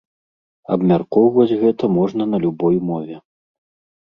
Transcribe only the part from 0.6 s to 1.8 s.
Абмяркоўваць